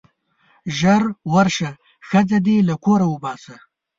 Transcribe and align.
ژر 0.77 1.03
ورشه 1.33 1.69
ښځه 2.09 2.37
دې 2.45 2.57
له 2.67 2.75
کوره 2.85 3.05
وباسه. 3.09 3.55